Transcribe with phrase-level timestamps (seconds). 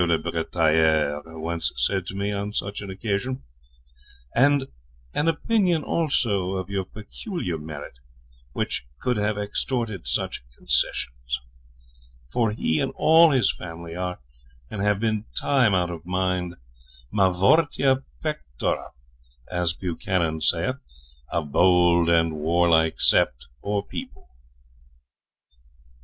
[0.01, 3.43] Le Bretailleur, once said to me on such an occasion,
[4.33, 4.65] and
[5.13, 7.99] an opinion also of your peculiar merit,
[8.99, 11.39] could have extorted such concessions;
[12.33, 14.19] for he and all his family are,
[14.71, 16.55] and have been, time out of mind,
[17.13, 18.93] Mavortia pectora,
[19.51, 20.77] as Buchanan saith,
[21.31, 24.27] a bold and warlike sept, or people.'